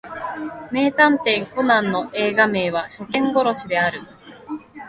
[0.71, 3.99] 名探偵コナンの映画名は初見殺しである